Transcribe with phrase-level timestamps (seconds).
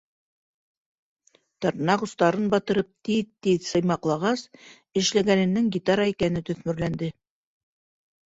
[1.65, 4.43] Тырнаҡ остарын батырып тиҙ-тиҙ сыймаҡлағас,
[5.03, 7.11] эшләгәненең гитара икәне төҫмөрләнде.